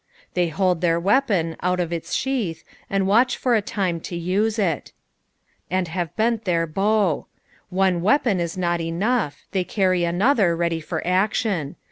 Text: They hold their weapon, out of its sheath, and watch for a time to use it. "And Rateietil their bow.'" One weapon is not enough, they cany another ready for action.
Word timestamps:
They 0.33 0.47
hold 0.47 0.81
their 0.81 0.99
weapon, 0.99 1.55
out 1.61 1.79
of 1.79 1.93
its 1.93 2.15
sheath, 2.15 2.63
and 2.89 3.05
watch 3.05 3.37
for 3.37 3.53
a 3.53 3.61
time 3.61 3.99
to 3.99 4.15
use 4.15 4.57
it. 4.57 4.93
"And 5.69 5.89
Rateietil 5.89 6.43
their 6.43 6.65
bow.'" 6.65 7.27
One 7.69 8.01
weapon 8.01 8.39
is 8.39 8.57
not 8.57 8.81
enough, 8.81 9.43
they 9.51 9.63
cany 9.63 10.03
another 10.03 10.55
ready 10.55 10.79
for 10.81 11.05
action. 11.05 11.75